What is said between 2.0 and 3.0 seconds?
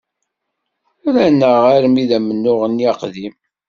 d amennuɣ-nni